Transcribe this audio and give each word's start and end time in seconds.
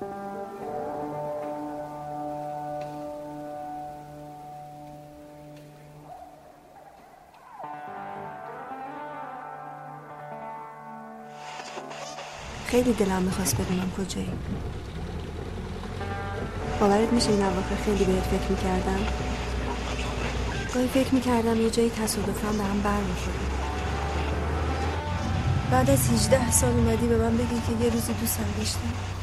خیلی 0.00 0.08
دلم 12.92 13.22
می‌خواست 13.22 13.54
بدونم 13.60 13.90
کجایی. 13.98 14.30
باورت 16.80 17.12
میشه 17.12 17.30
این 17.30 17.42
اواخر 17.42 17.76
خیلی 17.84 18.04
بهت 18.04 18.22
فکر 18.22 18.50
می‌کردم؟ 18.50 19.00
گاهی 20.74 20.88
فکر 20.88 21.14
می‌کردم 21.14 21.60
یه 21.60 21.70
جایی 21.70 21.90
تصادفا 21.90 22.52
به 22.52 22.64
هم 22.64 22.80
بر 22.80 23.00
بعد 25.70 25.90
از 25.90 26.10
18 26.10 26.50
سال 26.50 26.70
اومدی 26.70 27.06
به 27.06 27.16
من 27.16 27.36
بگی 27.36 27.60
که 27.66 27.84
یه 27.84 27.92
روزی 27.92 28.12
دوستم 28.12 28.44
داشتم. 28.58 29.17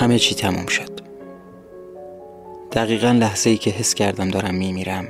همه 0.00 0.18
چی 0.18 0.34
تموم 0.34 0.66
شد. 0.66 1.00
دقیقا 2.72 3.10
لحظه 3.10 3.50
ای 3.50 3.56
که 3.56 3.70
حس 3.70 3.94
کردم 3.94 4.28
دارم 4.28 4.54
میمیرم. 4.54 5.08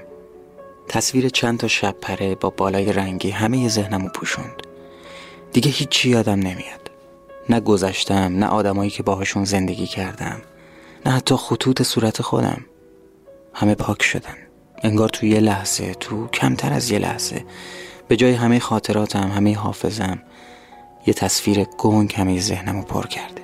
تصویر 0.88 1.28
چند 1.28 1.58
تا 1.58 1.68
شب 1.68 1.94
پره 2.02 2.34
با 2.34 2.50
بالای 2.50 2.92
رنگی 2.92 3.30
همه 3.30 3.68
ذهنمو 3.68 4.08
پوشوند. 4.08 4.62
دیگه 5.52 5.70
هیچی 5.70 6.10
یادم 6.10 6.38
نمیاد. 6.38 6.90
نه 7.48 7.60
گذشتم 7.60 8.36
نه 8.36 8.46
آدمایی 8.46 8.90
که 8.90 9.02
باهاشون 9.02 9.44
زندگی 9.44 9.86
کردم 9.86 10.42
نه 11.06 11.12
حتی 11.12 11.34
خطوط 11.34 11.82
صورت 11.82 12.22
خودم. 12.22 12.64
همه 13.54 13.74
پاک 13.74 14.02
شدن. 14.02 14.36
انگار 14.82 15.08
تو 15.08 15.26
یه 15.26 15.40
لحظه 15.40 15.94
تو 15.94 16.26
کمتر 16.26 16.72
از 16.72 16.90
یه 16.90 16.98
لحظه. 16.98 17.44
به 18.08 18.16
جای 18.16 18.32
همه 18.32 18.58
خاطراتم 18.58 19.28
همه 19.28 19.56
حافظم 19.56 20.22
یه 21.06 21.14
تصویر 21.14 21.64
گنگ 21.64 22.14
همه 22.16 22.40
ذهنمو 22.40 22.82
پر 22.82 23.06
کرده. 23.06 23.39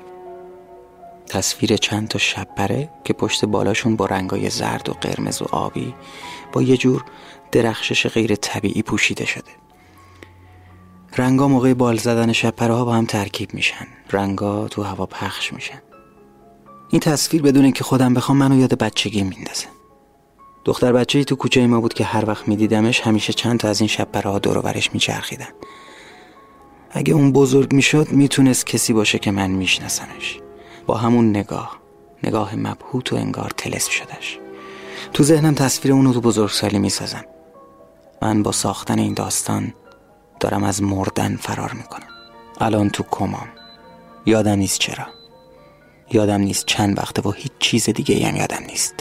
تصویر 1.29 1.77
چند 1.77 2.09
تا 2.09 2.19
شب 2.19 2.49
پره 2.57 2.91
که 3.05 3.13
پشت 3.13 3.45
بالاشون 3.45 3.97
با 3.97 4.07
رنگای 4.07 4.51
زرد 4.51 4.89
و 4.89 4.93
قرمز 4.93 5.43
و 5.43 5.45
آبی 5.45 5.95
با 6.53 6.63
یه 6.63 6.77
جور 6.77 7.05
درخشش 7.53 8.07
غیر 8.07 8.35
طبیعی 8.35 8.83
پوشیده 8.83 9.25
شده. 9.25 9.51
رنگا 11.17 11.49
موقع 11.49 11.75
بال 11.75 11.97
زدن 11.97 12.33
شب 12.33 12.59
ها 12.59 12.85
با 12.85 12.95
هم 12.95 13.07
ترکیب 13.07 13.55
میشن. 13.55 13.87
رنگا 14.13 14.69
تو 14.69 14.83
هوا 14.83 15.07
پخش 15.07 15.53
میشن. 15.53 15.83
این 16.91 17.01
تصویر 17.01 17.43
بدون 17.43 17.65
اینکه 17.65 17.85
خودم 17.85 18.15
بخوام 18.15 18.39
منو 18.39 18.59
یاد 18.61 18.79
بچگی 18.79 19.23
میندازه. 19.23 19.67
دختر 20.65 20.93
بچه 20.93 21.19
ای 21.19 21.25
تو 21.25 21.37
کوچه 21.37 21.67
ما 21.67 21.81
بود 21.81 21.95
که 21.95 22.05
هر 22.05 22.25
وقت 22.29 22.49
میدیدمش 22.49 23.01
همیشه 23.01 23.33
چند 23.33 23.61
تا 23.61 23.69
از 23.69 23.81
این 23.81 23.89
شب 23.89 24.17
ها 24.17 24.39
دور 24.39 24.59
ورش 24.59 24.93
میچرخیدن. 24.93 25.49
اگه 26.91 27.15
اون 27.15 27.33
بزرگ 27.33 27.73
می‌شد 27.73 28.13
می‌تونست 28.13 28.67
کسی 28.67 28.93
باشه 28.93 29.19
که 29.19 29.31
من 29.31 29.51
میشناسمش. 29.51 30.41
با 30.87 30.97
همون 30.97 31.31
نگاه. 31.31 31.77
نگاه 32.23 32.55
مبهوت 32.55 33.13
و 33.13 33.17
انگار 33.17 33.53
تلسم 33.57 33.91
شدش 33.91 34.39
تو 35.13 35.23
ذهنم 35.23 35.55
تصویر 35.55 35.95
اونو 35.95 36.13
تو 36.13 36.21
بزرگسالی 36.21 36.79
می‌سازم. 36.79 37.25
من 38.23 38.43
با 38.43 38.53
ساختن 38.53 38.99
این 38.99 39.15
داستان 39.15 39.75
دارم 40.41 40.65
از 40.65 40.83
مردن 40.83 41.37
فرار 41.37 41.73
می‌کنم. 41.73 42.07
الان 42.61 42.91
تو 42.91 43.05
کمام. 43.11 43.49
یادم 44.27 44.59
نیست 44.59 44.79
چرا. 44.79 45.07
یادم 46.13 46.41
نیست 46.41 46.67
چند 46.67 46.99
وقته 46.99 47.23
و 47.23 47.31
هیچ 47.31 47.53
چیز 47.59 47.91
دیگه 47.91 48.27
هم 48.27 48.37
یادم 48.37 48.63
نیست. 48.67 48.95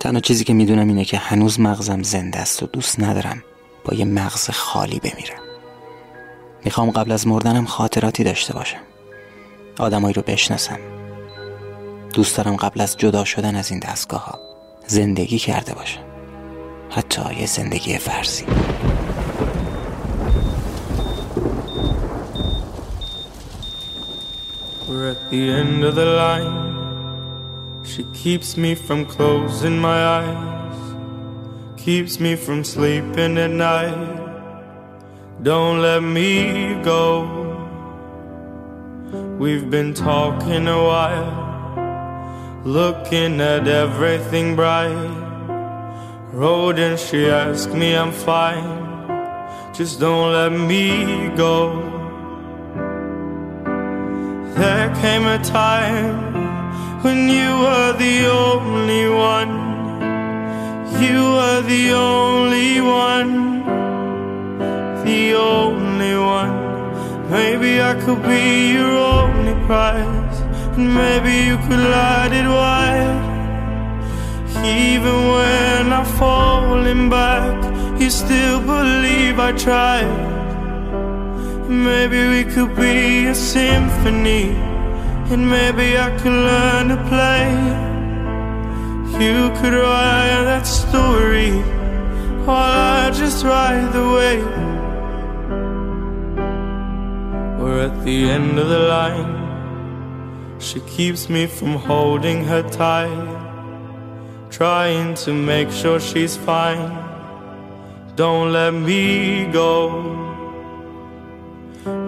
تنها 0.00 0.20
چیزی 0.20 0.44
که 0.44 0.52
می‌دونم 0.52 0.88
اینه 0.88 1.04
که 1.04 1.18
هنوز 1.18 1.60
مغزم 1.60 2.02
زنده 2.02 2.38
است 2.38 2.62
و 2.62 2.66
دوست 2.66 3.00
ندارم 3.00 3.42
با 3.84 3.94
یه 3.96 4.04
مغز 4.04 4.50
خالی 4.50 5.00
بمیرم. 5.00 5.42
می‌خوام 6.64 6.90
قبل 6.90 7.12
از 7.12 7.26
مردنم 7.26 7.66
خاطراتی 7.66 8.24
داشته 8.24 8.52
باشم. 8.52 8.80
آدمایی 9.78 10.14
رو 10.14 10.22
بشناسم 10.22 10.78
دوست 12.14 12.36
دارم 12.36 12.56
قبل 12.56 12.80
از 12.80 12.96
جدا 12.96 13.24
شدن 13.24 13.56
از 13.56 13.70
این 13.70 13.80
دستگاه 13.80 14.24
ها 14.24 14.38
زندگی 14.86 15.38
کرده 15.38 15.74
باشم 15.74 16.00
حتی 16.90 17.34
یه 17.34 17.46
زندگی 17.46 17.98
فرضی 17.98 18.44
We're 24.88 25.10
at 25.10 25.30
the 25.30 25.50
end 25.60 25.82
of 25.84 25.94
the 25.94 26.08
line 26.22 26.58
She 27.84 28.02
keeps 28.22 28.56
me 28.56 28.74
from 28.74 29.06
closing 29.06 29.78
my 29.78 30.00
eyes 30.18 30.80
Keeps 31.84 32.20
me 32.20 32.36
from 32.36 32.64
sleeping 32.64 33.38
at 33.38 33.50
night 33.50 33.98
Don't 35.42 35.78
let 35.82 36.02
me 36.02 36.30
go 36.84 37.43
We've 39.38 39.68
been 39.68 39.94
talking 39.94 40.68
a 40.68 40.80
while, 40.80 42.62
looking 42.64 43.40
at 43.40 43.66
everything 43.66 44.54
bright. 44.54 44.94
Road 46.32 46.78
and 46.78 46.96
she 46.96 47.26
asked 47.26 47.70
me 47.74 47.96
I'm 47.96 48.12
fine, 48.12 49.74
just 49.74 49.98
don't 49.98 50.32
let 50.32 50.52
me 50.52 51.30
go. 51.36 51.82
There 54.54 54.94
came 55.02 55.26
a 55.26 55.42
time 55.42 57.02
when 57.02 57.28
you 57.28 57.58
were 57.58 57.92
the 57.98 58.26
only 58.26 59.08
one, 59.08 59.52
you 61.02 61.20
were 61.36 61.60
the 61.62 61.90
only 61.92 62.80
one, 62.80 63.64
the 65.04 65.34
only 65.34 66.16
one. 66.16 66.63
Maybe 67.30 67.80
I 67.80 67.94
could 68.04 68.22
be 68.22 68.72
your 68.72 68.96
only 68.96 69.54
prize, 69.66 70.40
and 70.76 70.94
maybe 70.94 71.32
you 71.48 71.56
could 71.66 71.84
light 71.96 72.32
it 72.32 72.46
wide. 72.46 73.32
Even 74.64 75.16
when 75.32 75.92
I'm 75.92 76.04
falling 76.18 77.08
back, 77.10 78.00
you 78.00 78.10
still 78.10 78.60
believe 78.60 79.38
I 79.38 79.52
tried. 79.52 80.32
Maybe 81.68 82.28
we 82.28 82.44
could 82.44 82.76
be 82.76 83.26
a 83.26 83.34
symphony, 83.34 84.50
and 85.32 85.48
maybe 85.48 85.98
I 85.98 86.10
could 86.18 86.38
learn 86.50 86.88
to 86.88 86.98
play. 87.08 87.48
You 89.24 89.50
could 89.58 89.74
write 89.74 90.44
that 90.44 90.66
story, 90.66 91.52
while 92.44 93.06
I 93.06 93.10
just 93.10 93.44
ride 93.44 93.92
the 93.92 94.06
wave. 94.16 94.73
We're 97.64 97.86
at 97.86 98.04
the 98.04 98.28
end 98.28 98.58
of 98.58 98.68
the 98.68 98.78
line. 98.78 100.60
She 100.60 100.80
keeps 100.80 101.30
me 101.30 101.46
from 101.46 101.76
holding 101.76 102.44
her 102.44 102.62
tight. 102.62 103.24
Trying 104.50 105.14
to 105.24 105.32
make 105.32 105.70
sure 105.70 105.98
she's 105.98 106.36
fine. 106.36 106.92
Don't 108.16 108.52
let 108.52 108.74
me 108.74 109.46
go. 109.50 109.72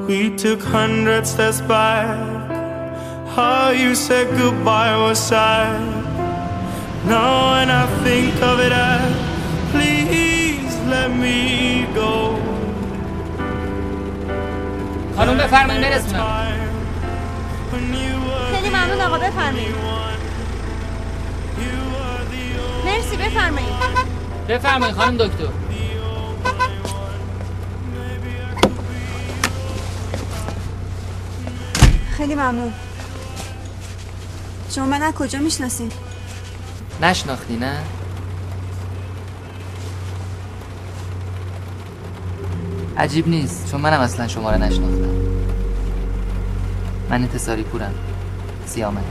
We 0.06 0.36
took 0.36 0.60
hundred 0.60 1.26
steps 1.26 1.62
back. 1.62 2.18
How 3.34 3.70
you 3.70 3.94
said 3.94 4.26
goodbye 4.36 4.94
was 4.98 5.18
sad. 5.18 5.80
Now 7.06 7.52
when 7.52 7.70
I 7.70 7.86
think 8.04 8.34
of 8.42 8.60
it, 8.60 8.72
I 8.72 9.00
please 9.72 10.74
let 10.92 11.10
me 11.16 11.65
خانم 15.16 15.36
بفرمایید 15.36 15.82
برسونم. 15.82 16.26
خیلی 18.54 18.68
ممنون 18.68 19.00
آقا 19.00 19.18
بفرمایید 19.18 19.74
مرسی 22.84 23.16
بفرمایید 23.16 23.68
بفرمایید 24.48 24.96
خانم 24.96 25.16
دکتر. 25.16 25.48
خیلی 32.16 32.34
ممنون. 32.34 32.72
شما 34.70 34.84
من 34.86 35.02
از 35.02 35.14
کجا 35.14 35.38
می‌شناسید 35.38 35.92
نشناختی 37.02 37.56
نه؟ 37.56 37.76
خیلی 37.76 37.84
ممنون 42.42 42.76
عجیب 42.98 43.28
نیست 43.28 43.70
چون 43.70 43.80
منم 43.80 44.00
اصلا 44.00 44.28
شما 44.28 44.50
رو 44.50 44.58
نشناختم. 44.58 45.08
من 47.10 47.22
انتصاری 47.22 47.62
پورم. 47.62 47.94
سیامک 48.66 49.02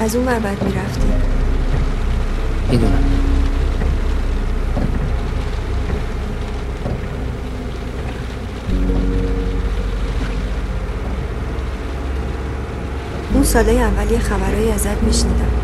از 0.00 0.16
اون 0.16 0.26
ور 0.26 0.38
بعد 0.38 0.62
می‌رفتی. 0.62 1.02
می‌دونم. 2.70 3.04
اون 13.34 13.44
ساله 13.44 13.72
اول 13.72 14.10
یه 14.10 14.18
خبرایی 14.18 14.70
ازت 14.70 15.02
میشنیدم. 15.02 15.61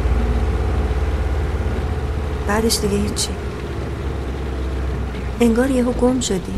بعدش 2.49 2.79
دیگه 2.79 2.97
هیچی. 2.97 3.29
انگار 5.41 5.71
یهو 5.71 5.93
گم 5.93 6.21
شدی. 6.21 6.55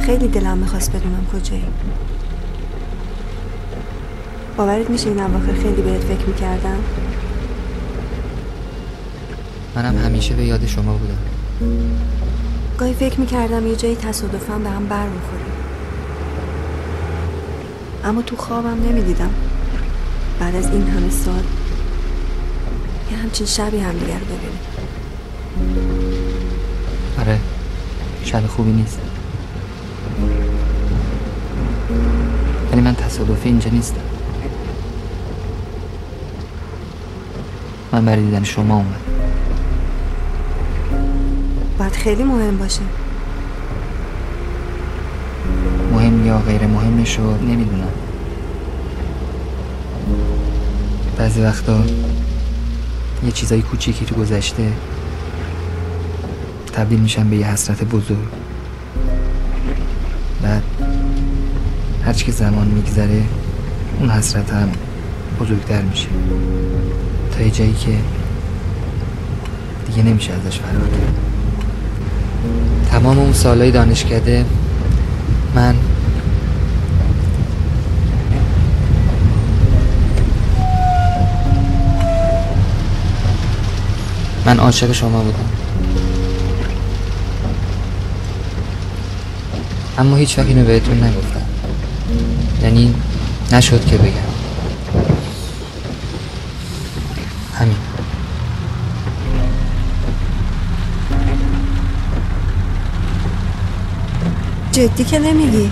خیلی 0.00 0.28
دلم 0.28 0.58
می‌خواست 0.58 0.90
بدونم 0.92 1.26
کجایی. 1.32 1.64
باورت 4.56 4.90
میشه 4.90 5.08
این 5.08 5.20
اواخر 5.20 5.52
خیلی 5.52 5.82
بهت 5.82 6.00
فکر 6.00 6.26
می‌کردم؟ 6.26 6.78
منم 9.76 9.98
همیشه 9.98 10.34
به 10.34 10.44
یاد 10.44 10.66
شما 10.66 10.92
بودم. 10.92 11.18
گاهی 12.78 12.94
فکر 12.94 13.20
می‌کردم 13.20 13.66
یه 13.66 13.76
جایی 13.76 13.96
تصادفا 13.96 14.58
به 14.58 14.70
هم 14.70 14.86
بر 14.86 15.06
اما 18.04 18.22
تو 18.22 18.36
خوابم 18.36 18.76
نمی‌دیدم. 18.88 19.30
بعد 20.40 20.56
از 20.56 20.70
این 20.70 20.88
همه 20.88 21.10
سال 21.10 21.42
یه 23.12 23.18
همچین 23.18 23.46
شبی 23.46 23.78
همدیگه 23.78 24.18
رو 24.18 24.24
ببینیم. 24.24 24.58
آره 27.20 27.38
شب 28.24 28.46
خوبی 28.46 28.72
نیست. 28.72 28.98
ولی 32.72 32.80
من 32.80 32.94
تصادفی 32.94 33.48
اینجا 33.48 33.70
نیستم. 33.70 34.00
من 37.92 38.04
برای 38.04 38.24
دیدن 38.24 38.44
شما 38.44 38.76
اومد 38.76 39.00
باید 41.78 41.92
خیلی 41.92 42.24
مهم 42.24 42.58
باشه. 42.58 42.82
مهم 45.92 46.26
یا 46.26 46.38
غیر 46.38 46.66
مهمش 46.66 47.18
رو 47.18 47.36
نمی‌دونم. 47.36 47.92
بعضی 51.18 51.40
وقتا 51.40 51.78
یه 53.24 53.32
چیزای 53.32 53.62
کوچیکی 53.62 54.04
تو 54.04 54.14
گذشته 54.14 54.72
تبدیل 56.72 57.00
میشن 57.00 57.30
به 57.30 57.36
یه 57.36 57.46
حسرت 57.46 57.84
بزرگ. 57.84 58.28
بعد 60.42 60.62
هرچی 62.04 62.24
که 62.24 62.32
زمان 62.32 62.66
میگذره 62.66 63.22
اون 64.00 64.10
حسرت 64.10 64.50
هم 64.50 64.68
بزرگتر 65.40 65.82
میشه. 65.82 66.08
تا 67.32 67.42
یه 67.42 67.50
جایی 67.50 67.72
که 67.74 67.98
دیگه 69.86 70.02
نمیشه 70.02 70.32
ازش 70.32 70.58
فرار 70.58 70.88
کرد. 70.88 71.14
تمام 72.90 73.18
اون 73.18 73.32
سالهای 73.32 73.70
دانشکده 73.70 74.44
من 75.54 75.74
من 84.46 84.58
عاشق 84.58 84.92
شما 84.92 85.22
بودم. 85.22 85.38
اما 89.98 90.16
هیچ 90.16 90.38
وقت 90.38 90.48
اینو 90.48 90.64
بهتون 90.64 91.02
نگفتم. 91.02 91.42
یعنی 92.62 92.94
نشد 93.52 93.86
که 93.86 93.96
بگم. 93.96 94.12
همین. 97.58 97.76
جدی 104.72 105.04
که 105.04 105.18
نمیگی؟ 105.18 105.70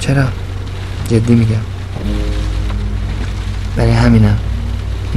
چرا؟ 0.00 0.24
جدی 1.08 1.34
میگم. 1.34 1.60
برای 3.76 3.92
همینم. 3.92 4.38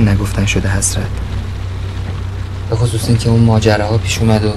نگفتن 0.04 0.46
شده 0.46 0.70
حسرت. 0.70 1.08
به 2.70 2.76
خصوص 2.76 3.08
اینکه 3.08 3.30
اون 3.30 3.44
ماجراها 3.44 3.98
پیش 3.98 4.20
اومد 4.20 4.46
و 4.46 4.52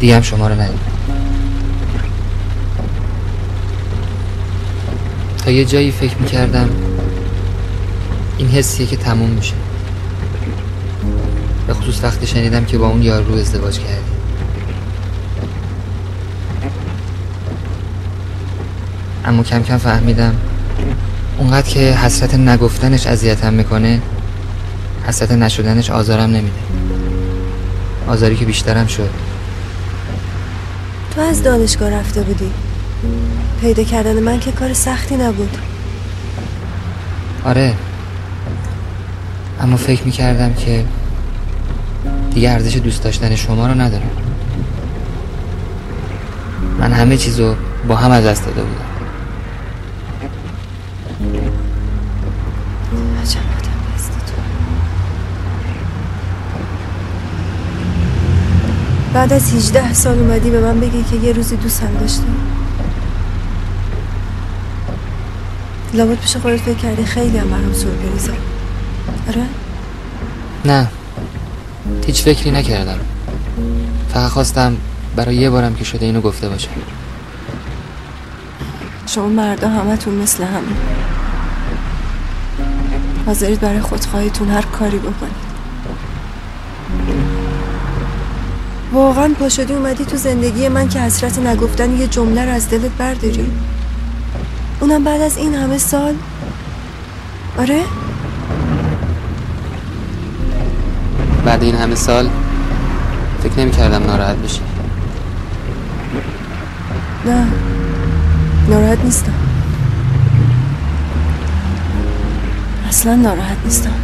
دیگه 0.00 0.16
هم 0.16 0.22
شما 0.22 0.48
رو 0.48 0.54
ندیدم. 0.54 0.78
تا 5.44 5.50
یه 5.50 5.64
جایی 5.64 5.90
فکر 5.90 6.16
می‌کردم 6.16 6.70
این 8.38 8.48
حسیه 8.48 8.86
که 8.86 8.96
تموم 8.96 9.30
میشه. 9.30 9.54
به 11.66 11.74
خصوص 11.74 12.04
وقتی 12.04 12.26
شنیدم 12.26 12.64
که 12.64 12.78
با 12.78 12.86
اون 12.86 13.02
یار 13.02 13.22
رو 13.22 13.34
ازدواج 13.34 13.78
کردی. 13.78 14.14
اما 19.24 19.42
کم 19.42 19.62
کم 19.62 19.78
فهمیدم 19.78 20.36
اونقدر 21.38 21.68
که 21.68 21.80
حسرت 21.80 22.34
نگفتنش 22.34 23.06
اذیتم 23.06 23.52
می‌کنه 23.52 24.02
حسرت 25.06 25.32
نشدنش 25.32 25.90
آزارم 25.90 26.30
نمیده. 26.30 26.50
آزاری 28.08 28.36
که 28.36 28.44
بیشترم 28.44 28.86
شد. 28.86 29.10
تو 31.14 31.20
از 31.20 31.42
دانشگاه 31.42 31.90
رفته 31.90 32.22
بودی. 32.22 32.50
پیدا 33.60 33.82
کردن 33.82 34.20
من 34.20 34.40
که 34.40 34.52
کار 34.52 34.72
سختی 34.72 35.16
نبود. 35.16 35.58
آره. 37.44 37.74
اما 39.60 39.76
فکر 39.76 40.02
می‌کردم 40.04 40.54
که 40.54 40.84
دیگه 42.34 42.50
ارزش 42.50 42.76
دوست 42.76 43.02
داشتن 43.02 43.34
شما 43.34 43.66
رو 43.66 43.74
ندارم. 43.74 44.10
من 46.78 46.92
همه 46.92 47.16
چیزو 47.16 47.54
با 47.88 47.96
هم 47.96 48.10
از 48.10 48.24
دست 48.24 48.44
داده 48.44 48.62
بودم. 48.62 48.93
بعد 59.14 59.32
از 59.32 59.54
18 59.54 59.92
سال 59.92 60.18
اومدی 60.18 60.50
به 60.50 60.60
من 60.60 60.80
بگی 60.80 61.04
که 61.10 61.16
یه 61.16 61.32
روزی 61.32 61.56
دوستم 61.56 61.92
داشتی. 62.00 62.24
لابد 65.94 66.18
پیش 66.18 66.36
خودت 66.36 66.56
فکر 66.56 66.74
کردی 66.74 67.04
خیلی 67.04 67.38
هم 67.38 67.50
برام 67.50 67.72
سورپریزه 67.72 68.32
آره؟ 69.28 69.42
نه. 70.64 70.88
هیچ 72.06 72.22
فکری 72.22 72.50
نکردم. 72.50 72.98
فقط 74.14 74.30
خواستم 74.30 74.76
برای 75.16 75.36
یه 75.36 75.50
بارم 75.50 75.74
که 75.74 75.84
شده 75.84 76.06
اینو 76.06 76.20
گفته 76.20 76.48
باشم 76.48 76.70
شما 79.06 79.28
مردا 79.28 79.68
همتون 79.68 80.14
مثل 80.14 80.44
همین 80.44 80.76
حاضرید 83.26 83.60
برای 83.60 83.80
خودخواهیتون 83.80 84.48
هر 84.48 84.62
کاری 84.62 84.98
بکنید. 84.98 85.54
واقعا 88.92 89.34
پا 89.38 89.48
شدی 89.48 89.72
اومدی 89.72 90.04
تو 90.04 90.16
زندگی 90.16 90.68
من 90.68 90.88
که 90.88 91.00
حسرت 91.00 91.38
نگفتن 91.38 91.96
یه 91.96 92.06
جمله 92.06 92.44
رو 92.44 92.50
از 92.50 92.70
دلت 92.70 92.90
برداری. 92.98 93.50
اونم 94.80 95.04
بعد 95.04 95.20
از 95.20 95.36
این 95.36 95.54
همه 95.54 95.78
سال؟ 95.78 96.14
آره؟ 97.58 97.80
بعد 101.44 101.62
این 101.62 101.74
همه 101.74 101.94
سال 101.94 102.30
فکر 103.42 103.60
نمی 103.60 103.70
کردم 103.70 104.06
ناراحت 104.06 104.36
بشی. 104.36 104.60
نه. 107.26 107.46
ناراحت 108.68 108.98
نیستم. 109.04 109.32
اصلا 113.04 113.16
ناراحت 113.16 113.56
نیستم. 113.64 113.94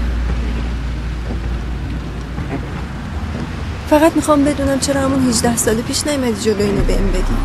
فقط 3.90 4.16
می‌خوام 4.16 4.44
بدونم 4.44 4.80
چرا 4.80 5.00
همون 5.00 5.28
18 5.28 5.56
سال 5.56 5.74
پیش 5.74 6.06
نیومدی 6.06 6.40
جلو 6.40 6.62
اینو 6.62 6.82
بهم 6.82 7.06
بگی 7.08 7.36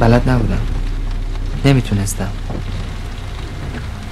بلد 0.00 0.30
نبودم. 0.30 0.60
نمی‌تونستم. 1.64 2.28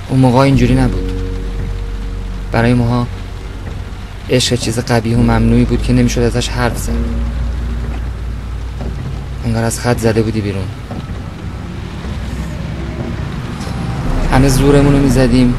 اون 0.08 0.20
موقع 0.20 0.38
اینجوری 0.38 0.74
نبود. 0.74 1.12
برای 2.52 2.74
ماها 2.74 3.06
عشق 4.30 4.56
چیز 4.56 4.78
قبیه 4.78 5.16
و 5.16 5.22
ممنوعی 5.22 5.64
بود 5.64 5.82
که 5.82 5.92
نمی‌شد 5.92 6.20
ازش 6.20 6.48
حرف 6.48 6.78
زد. 6.78 6.92
انگار 9.44 9.64
از 9.64 9.80
خط 9.80 9.98
زده 9.98 10.22
بودی 10.22 10.40
بیرون. 10.40 10.68
همه 14.38 14.49
زورمون 14.49 14.92
رو 14.92 14.99
می‌زدیم 14.99 15.54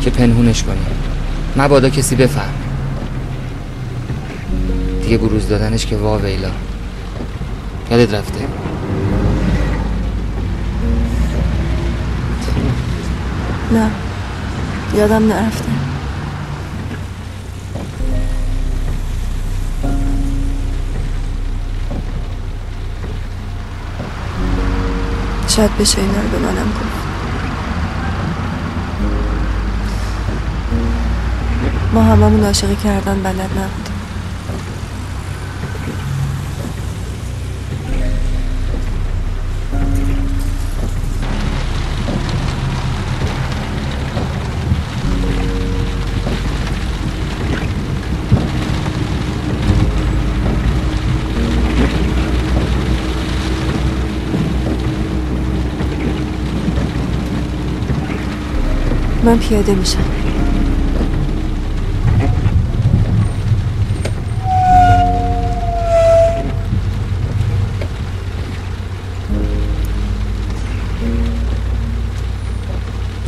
که 0.00 0.10
پنهونش 0.10 0.62
کنیم. 0.62 0.86
مبادا 1.56 1.88
کسی 1.88 2.16
بفهم. 2.16 2.54
دیگه 5.02 5.18
بروز 5.18 5.48
دادنش 5.48 5.86
که 5.86 5.96
وا 5.96 6.18
ویلا. 6.18 6.48
یادت 7.90 8.14
رفته؟ 8.14 8.48
نه. 13.72 13.90
یادم 14.94 15.28
نرفته. 15.28 15.70
شاید 25.48 25.78
بشه 25.78 25.98
اینا 25.98 26.12
رو 26.12 26.28
به 26.28 26.38
منم 26.38 26.66
گفت. 26.66 27.03
ما 31.94 32.02
هممون 32.02 32.44
عاشقی 32.44 32.76
کردن 32.76 33.22
بلد 33.22 33.40
نبودیم. 33.40 33.94
من 59.24 59.38
پیاده 59.38 59.74
میشم. 59.74 60.23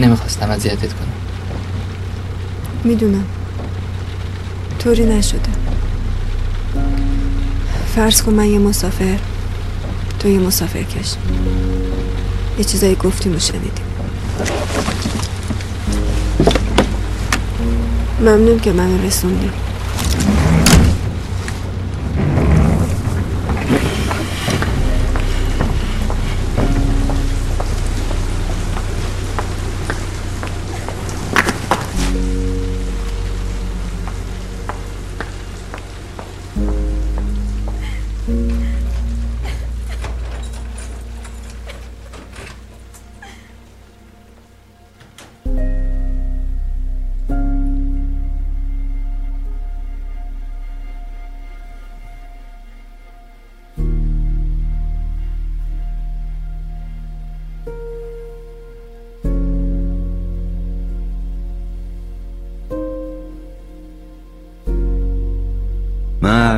نمی‌خواستم 0.06 0.50
اذیتت 0.50 0.92
کنم. 0.92 1.12
می‌دونم. 2.84 3.25
طوری 4.78 5.04
نشده. 5.04 5.40
فرض 7.94 8.22
کن 8.22 8.32
من 8.32 8.46
یه 8.46 8.58
مسافر 8.58 9.18
تو 10.20 10.28
یه 10.28 10.38
مسافر 10.38 10.82
کش. 10.82 11.14
یه 12.58 12.64
چیزایی 12.64 12.94
گفتیم 12.94 13.36
و 13.36 13.38
شنیدیم. 13.38 13.84
ممنون 18.20 18.60
که 18.60 18.72
منو 18.72 19.06
رسوندی. 19.06 19.50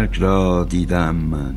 مرگ 0.08 0.22
را 0.22 0.64
دیدم 0.64 1.16
من. 1.16 1.54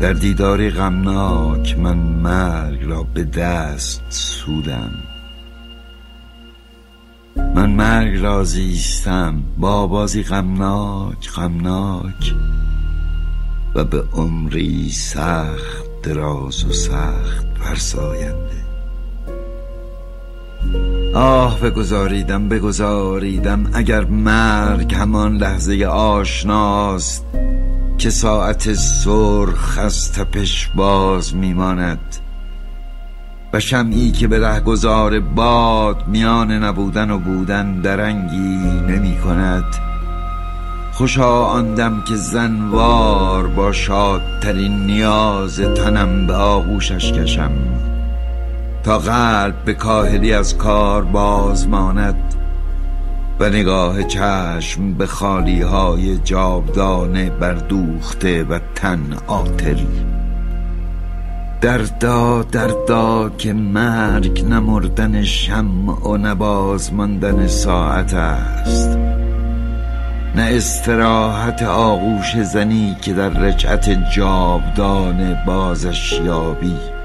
در 0.00 0.12
دیداری 0.12 0.70
غمناک 0.70 1.78
من 1.78 1.98
مرگ 1.98 2.84
را 2.84 3.02
به 3.02 3.24
دست 3.24 4.02
سودم. 4.08 4.90
من 7.54 7.70
مرگ 7.70 8.22
را 8.22 8.44
زیستم 8.44 9.42
با 9.58 9.86
بازی 9.86 10.22
غمناک 10.22 11.30
غمناک 11.30 12.34
و 13.74 13.84
به 13.84 14.02
عمری 14.12 14.90
سخت 14.90 16.02
دراز 16.02 16.64
و 16.64 16.72
سخت 16.72 17.46
فرساینده. 17.58 18.57
آه 21.14 21.60
بگذاریدم 21.60 22.48
بگذاریدم 22.48 23.70
اگر 23.74 24.04
مرگ 24.04 24.94
همان 24.94 25.36
لحظه 25.36 25.86
آشناست 25.86 27.24
که 27.98 28.10
ساعت 28.10 28.74
سرخ 28.74 29.78
از 29.78 30.12
تپش 30.12 30.70
باز 30.74 31.36
میماند 31.36 32.16
و 33.52 33.60
شمعی 33.60 34.10
که 34.10 34.28
به 34.28 34.40
رهگذار 34.40 35.20
باد 35.20 36.08
میان 36.08 36.52
نبودن 36.52 37.10
و 37.10 37.18
بودن 37.18 37.80
درنگی 37.80 38.80
نمی 38.88 39.18
کند 39.18 39.64
خوشا 40.92 41.44
آندم 41.44 42.02
که 42.08 42.16
زنوار 42.16 43.46
با 43.46 43.72
شادترین 43.72 44.86
نیاز 44.86 45.60
تنم 45.60 46.26
به 46.26 46.34
آغوشش 46.34 47.12
کشم. 47.12 47.50
تا 48.88 48.98
قلب 48.98 49.64
به 49.64 49.74
کاهلی 49.74 50.32
از 50.32 50.56
کار 50.56 51.04
باز 51.04 51.68
ماند 51.68 52.34
و 53.40 53.48
نگاه 53.48 54.02
چشم 54.02 54.94
به 54.94 55.06
خالی 55.06 55.62
های 55.62 56.18
جاودانه 56.18 57.30
بردوخته 57.30 58.44
و 58.44 58.58
تن 58.74 59.16
آتل 59.26 59.78
دردا 61.60 62.42
دردا 62.42 63.30
که 63.38 63.52
مرگ 63.52 64.44
نمردن 64.44 65.24
شمع 65.24 66.08
و 66.08 66.16
نباز 66.16 66.92
ماندن 66.92 67.46
ساعت 67.46 68.14
است. 68.14 68.98
نه 70.36 70.42
استراحت 70.42 71.62
آغوش 71.62 72.42
زنی 72.42 72.96
که 73.02 73.12
در 73.12 73.28
رجعت 73.28 74.10
جاودانه 74.10 75.44
بازش 75.46 76.20
یابی. 76.24 76.97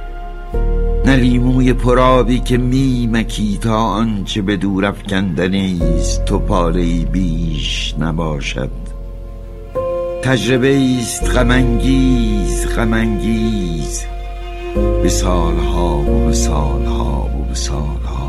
نه 1.05 1.15
لیموی 1.15 1.73
پرابی 1.73 2.39
که 2.39 2.57
میمکی 2.57 3.57
تا 3.61 3.77
آنچه 3.77 4.41
به 4.41 4.55
دور 4.55 4.85
است 5.81 6.25
تو 6.25 6.39
پاره 6.39 7.05
بیش 7.05 7.95
نباشد. 7.99 8.69
تجربه 10.21 10.97
است 10.99 11.23
غمانگیز 11.23 12.67
غمانگیز 12.67 14.03
به 15.03 15.09
سالها 15.09 15.97
و 15.97 16.25
به 16.25 16.33
سالها 16.33 17.29
و 17.39 17.49
به 17.49 17.55
سالها. 17.55 18.22